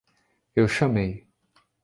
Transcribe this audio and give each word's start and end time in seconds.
Eu 0.55 0.67
chamei. 0.67 1.27